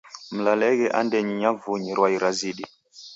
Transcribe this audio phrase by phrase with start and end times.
[0.35, 2.63] Mlalenghe andenyi nyavunyi rwai razidi.